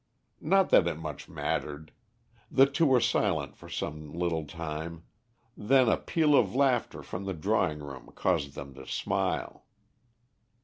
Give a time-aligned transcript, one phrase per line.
[0.41, 1.91] Not that it much mattered.
[2.49, 5.03] The two were silent for some little time,
[5.55, 9.67] then a peal of laughter from the drawing room caused them to smile.